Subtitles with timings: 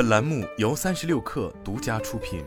[0.00, 2.42] 本栏目由三十六氪独家出品。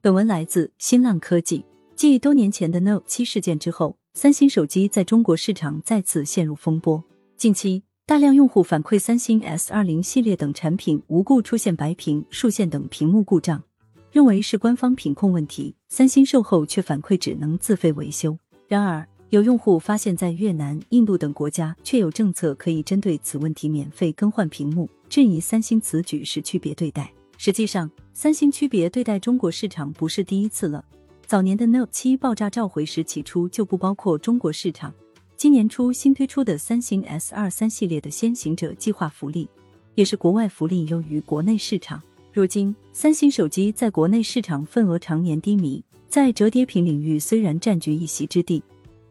[0.00, 1.66] 本文来自新浪科技。
[1.94, 7.04] 继多年前的 Note 七事件之后，三星手机在中国市场再次陷入风波。
[7.36, 13.62] 近期，大量用户反馈三星 S 二零系列等产品无故出现白屏、竖线等屏幕故障，
[14.10, 15.76] 认为是官方品控问题。
[15.90, 18.38] 三星售后却反馈只能自费维修。
[18.68, 27.10] 然而，有用户发现，在越南、印度等国家却有政策可以针对此问题免费更换屏幕，质疑三星此举是区别对待。
[27.38, 30.84] 实际上，三星区别对待中国市场不是第一次了。
[31.24, 34.92] 早年的 Note 七爆炸召回时，起初就不包括中国市场。
[35.34, 39.48] 今年初新推出的三星 S 二三系列的先行者计划福利，
[39.94, 42.02] 也是国外福利优于国内市场。
[42.34, 48.62] 如今，三星手机在国内市场份额常年低迷，在折叠屏领域虽然占据一席之地。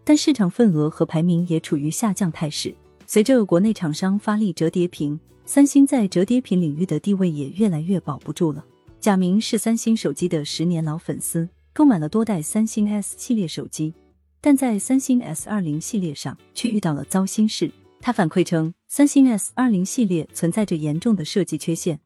[0.03, 2.73] 但市场份额和排名也处于下降态势。
[3.05, 8.63] 随着国内厂商发力折叠屏，三星在折叠屏领域的地位也越来越保不住了。
[8.99, 13.93] 贾明是三星手机的十年老粉丝，购买了多代三星 S 系列手机，
[14.39, 17.71] 但在三星 S 二零系列上却遇到了糟心事。
[17.99, 21.99] 他反馈称，三星 S 二零系列存在着严重的设计缺陷，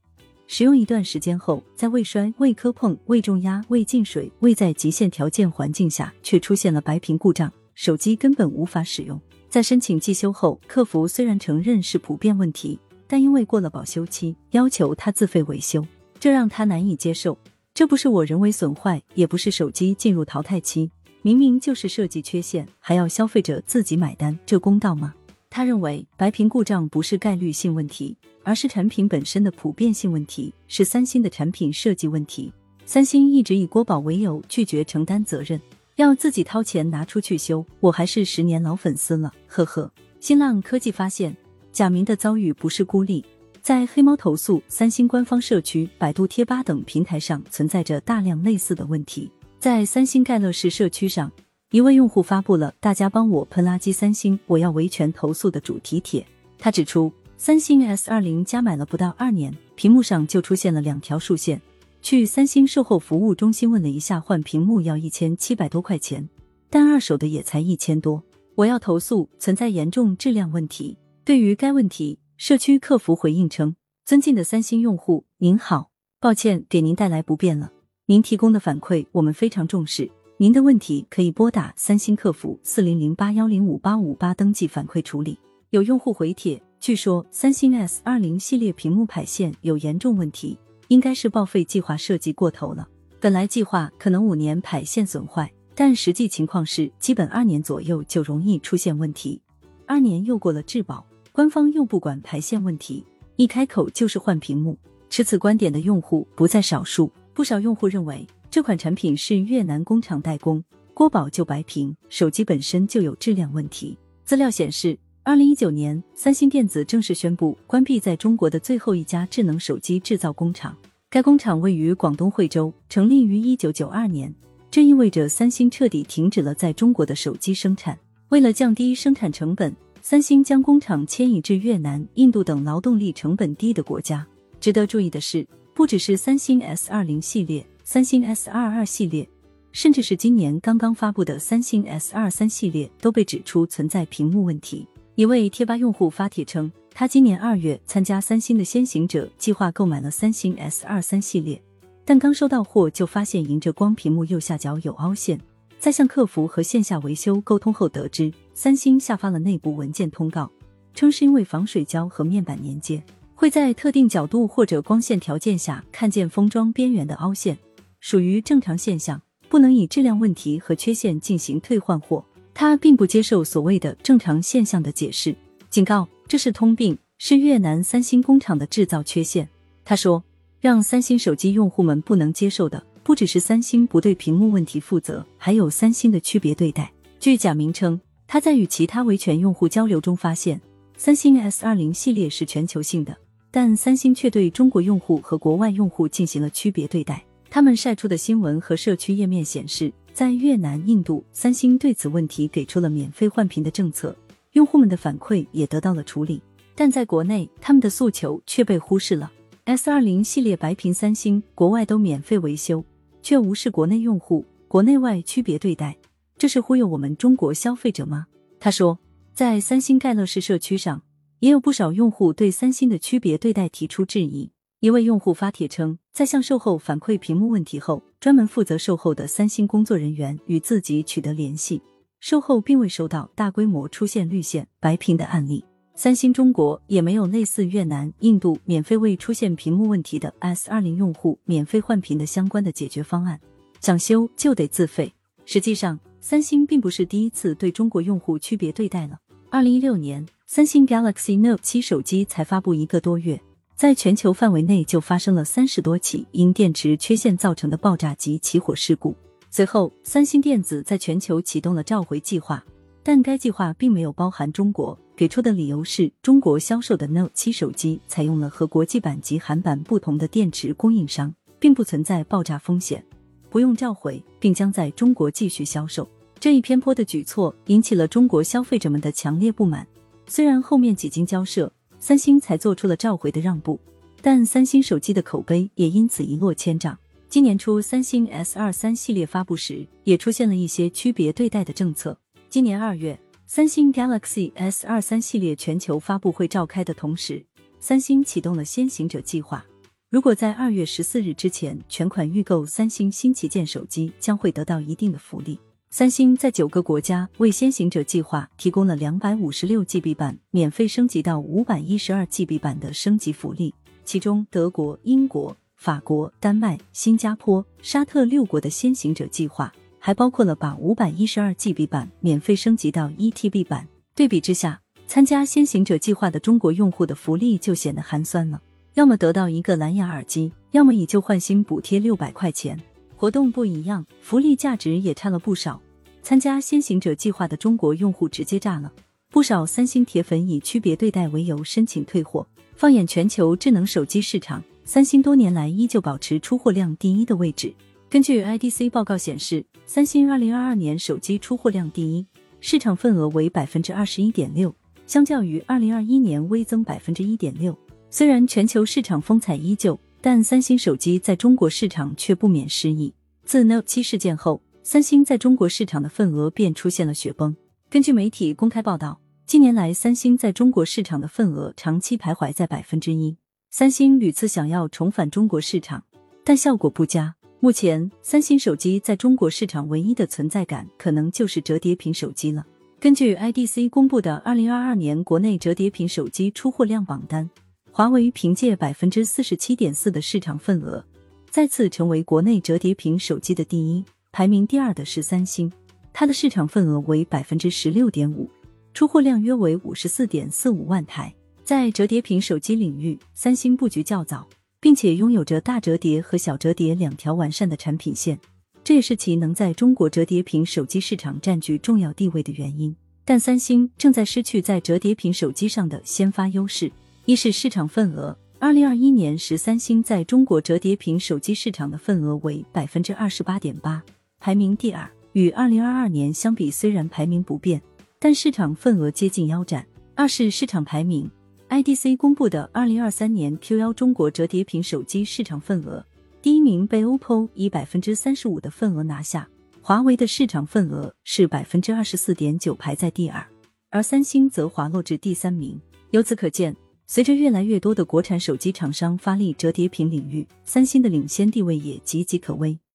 [0.48, 7.52] 使用一段时间后，在未摔、未磕碰、未重压、未进水、未在极限条件环境下，却出现了白屏故障。
[7.76, 9.22] 手机根本无法使用。
[9.50, 15.86] 在申请寄修后，客服虽然承认是普遍问题，但因为过了保修期，要求他自费维修，
[16.20, 17.38] 这让他难以接受。
[17.74, 20.90] 这不是我人为损坏，也不是手机进入淘汰期，
[21.22, 25.14] 明明就是设计缺陷，还要消费者自己买单，这公道吗？
[25.50, 32.52] 他认为白屏故障不是概率性问题，而是产品本身的普遍性问题，是三星的产品设计问题。
[32.86, 35.60] 三星一直以国保为由拒绝承担责任。
[35.96, 39.90] 要自己掏钱拿出去修，我还是十年老粉丝了，呵呵。
[40.20, 41.34] 新浪科技发现，
[41.72, 43.24] 贾明的遭遇不是孤立，
[43.62, 49.32] 在黑猫投诉、三星官方社区、百度贴吧等平台上存在着大量类似的问题。
[49.58, 51.32] 在三星盖乐士社区上，
[51.72, 56.26] 一位用户发布了“大家帮我喷垃圾三星，我要维权投诉”的主题帖。
[56.58, 61.62] 他指出，三星 S 二零加买了不到二年，屏幕上就出现了两条竖线。
[62.06, 66.30] 去三星售后服务中心问了一下，换屏幕要一千七百多块钱，
[66.70, 68.22] 但二手的也才一千多。
[68.54, 71.00] 我要投诉，存在严重质量问题。
[71.24, 75.90] 对于该问题，社区客服回应称：“尊敬的三星用户，您好，
[76.20, 77.72] 抱歉给您带来不便了。
[78.06, 80.08] 您提供的反馈我们非常重视，
[80.38, 85.40] 您的问题可以拨打三星客服四零零八幺零五八五八登记反馈处理。”
[85.72, 90.56] 有用户回帖，据说三星 S 二零系列屏幕排线有严重问题。
[90.88, 92.88] 应该是报废计划设计过头了。
[93.20, 99.42] 本来计划可能五年排线损坏，但实际情况是，基本二年左右就容易出现问题。
[99.86, 103.04] 二年又过了质保，官方又不管排线问题，
[103.36, 104.78] 一开口就是换屏幕。
[105.10, 110.64] 持此观点的用户不在少数，不少用户认为这款产品是越南工厂代工，
[110.94, 113.98] 国保就白屏，手机本身就有质量问题。
[114.24, 114.98] 资料显示。
[115.28, 120.78] 二零一九年，三星电子正式宣布关闭在中国的最后一家智能手机制造工厂。
[121.10, 124.32] 该工厂位于广东惠州，成立于一九九二年。
[124.70, 127.98] 这意味着三星彻底停止了在中国的手机生产。
[128.30, 134.24] 为了降低生产成本，三星将工厂迁移至越南、印度等劳动力成本低的国家。
[134.60, 135.44] 值得注意的是，
[135.74, 139.28] 不只是三星 S 二零系列、三星 S 二二系列，
[139.72, 144.86] 甚至是今年刚刚发布的三星 S 二三系列，都被指出存在屏幕问题。
[145.16, 151.62] 一位贴吧用户发帖称，他今年二月参加三星的先行者计划购买了三星 S 二三系列，
[152.04, 155.40] 但刚收到货就发现迎着光屏幕右下角有凹陷，
[155.80, 160.52] 在向客服和线下维修沟通后得知，三星下发了内部文件通告，
[160.94, 163.02] 称是因为防水胶和面板连接
[163.36, 167.58] 会在特定角度或者光线条件下看见封装边缘的凹陷，
[168.02, 172.26] 属于正常现象，不能以质量问题和缺陷进行退换货。
[172.58, 175.36] 他并不接受所谓的正常现象的解释，
[175.70, 179.48] 警告这是通病，是越南三星工厂的制造缺陷。
[179.84, 180.24] 他说，
[180.62, 186.90] 让三星手机用户们不能接受的，不只是三星不对屏幕问题负责，还有三星的区别对待。
[187.20, 190.62] 据贾明称，他在与其他维权用户交流中发现，
[190.96, 193.18] 三星 S 二零系列是全球性的，
[193.52, 197.22] 但三星却对中国用户和国外用户进行了区别对待。
[197.50, 199.92] 他们晒出的新闻和社区页面显示。
[200.16, 204.16] 在越南、印度，三星对此问题给出了免费换屏的政策，
[204.54, 206.42] 用户们的反馈也得到了处理。
[206.74, 209.30] 但在国内，他们的诉求却被忽视了。
[209.66, 212.82] S 二零系列白屏，三星国外都免费维修，
[213.22, 215.98] 却无视国内用户，国内外区别对待，
[216.38, 218.28] 这是忽悠我们中国消费者吗？
[218.58, 218.98] 他说，
[219.34, 221.02] 在三星盖乐士社区上，
[221.42, 224.50] 也有不少用户对三星的区别对待提出质疑。
[224.82, 231.82] 一位用户发帖称，在向售后反馈屏幕问题后，专门负责售后的三星工作人员与自己取得联系，
[232.20, 235.64] 售后并未收到大规模出现绿线、白屏的案例。
[235.96, 243.40] 三星中国也没有类似越南、印度免费为出现屏幕问题的 S 二零用户免费换屏的相关的解决方案，
[243.80, 245.14] 想修就得自费。
[245.46, 249.18] 实际上，三星并不是第一次对中国用户区别对待了。
[249.50, 253.42] 二零一六年，三星 Galaxy Note 七手机才发布一个多月，
[253.76, 259.14] 在全球范围内就发生了三十多起因电池缺陷造成的爆炸及起火事故。
[259.50, 262.64] 随后，三星电子在全球启动了召回计划，
[263.04, 264.98] 但该计划并没有包含中国。
[265.14, 273.04] 给出的理由是中国销售的 Note 七手机采用了和国际版及韩版不同的电池供应商，并不存在爆炸风险，
[273.50, 276.08] 不用召回，并将在中国继续销售。
[276.40, 279.86] 这一偏颇的举措引起了中国消费者们的强烈不满。
[280.28, 281.72] 虽然后面几经交涉，
[282.08, 283.80] 三星才做出了召回的让步，
[284.22, 286.96] 但三星手机的口碑也因此一落千丈。
[287.28, 292.16] 今年初，三星 S 二三系列发布时，也出现了一些区别对待的政策。
[292.48, 293.20] 今年二月。
[293.48, 297.44] 三星 Galaxy S 二三系列全球发布会召开的同时，
[297.80, 299.66] 三星启动了先行者计划。
[300.12, 305.60] 如果在二月十四日之前全款预购三星新旗舰手机，将会得到一定的福利。
[305.98, 319.72] 三星在九个国家为先行者计划提供了两百五十六 GB 版免费升级到五百一十二 GB 版的升级福利，其中德国、英国、法国、丹麦、新加坡、沙特六国的先行者计划。
[319.98, 323.88] 还包括了把五百一十二 GB 版免费升级到一 TB 版。
[324.14, 328.62] 对比之下，参加先行者计划的中国用户的福利就显得寒酸了。
[328.96, 332.78] 要么得到一个蓝牙耳机，要么以旧换新补贴六百块钱。
[333.16, 335.82] 活动不一样，福利价值也差了不少。
[336.26, 338.92] 参加先行者计划的中国用户直接炸了，
[339.30, 342.48] 不少三星铁粉以区别对待为由申请退货。
[342.76, 347.72] 放眼全球智能手机市场，三星多年来依旧保持出货量第一的位置。
[348.10, 352.26] 根据 IDC 报告显示，三星二零二二年手机出货量第一，
[352.60, 354.74] 市场份额为百分之二十一点六，
[355.06, 357.78] 相较于二零二一年微增百分之一点六。
[358.10, 363.14] 虽然全球市场风采依旧，但三星手机在中国市场却不免失意。
[363.44, 367.56] 自 Note 七事件后，三星在中国市场的份额便出现了雪崩。
[367.90, 373.36] 根据媒体公开报道，近年来三星在中国市场的份额长期徘徊在百分之一。
[373.72, 376.04] 三星屡次想要重返中国市场，
[376.44, 377.34] 但效果不佳。
[377.60, 382.64] 目前，三星手机在中国市场唯一的存在感，可能就是折叠屏手机了。
[383.00, 387.50] 根据 IDC 公布的二零二二年国内折叠屏手机出货量榜单，
[387.92, 391.04] 华为凭借百分之四十七点四的市场份额，
[391.50, 394.06] 再次成为国内折叠屏手机的第一。
[394.36, 395.72] 排名第二的是三星，
[396.12, 398.50] 它的市场份额为百分之十六点五，
[398.94, 401.34] 出货量约为五十四点四五万台。
[401.64, 404.46] 在折叠屏手机领域，三星布局较早。
[404.82, 408.38] 并且拥有着大折叠和小折叠两条完善的产品线，
[408.84, 412.94] 这也是其能在中国折叠屏手机市场占据重要地位的原因。
[413.24, 416.92] 但三星正在失去在折叠屏手机上的先发优势。
[417.24, 424.04] 一是市场份额，二零二一年时三星在中国折叠屏手机市场的份额为百分之二十八点八，
[424.46, 427.82] 排名第二，与二零二二年相比虽然排名不变，
[428.20, 429.84] 但市场份额接近腰斩。
[430.14, 431.28] 二是市场排名。
[431.68, 436.06] IDC 公布的二零二三年 Q1 中国折叠屏手机市场份额，
[436.44, 439.50] 第一名被 OPPO 以百分之三十五的份额拿下，
[439.82, 443.44] 华为的市场份额是百分之二十四点九，排在第二，
[443.90, 445.82] 而三星则滑落至第三名。
[446.12, 446.76] 由此可见，
[447.08, 452.78] 随着越来越多的国产手机厂商发力折叠屏领域，三星的领先地位也岌岌可危。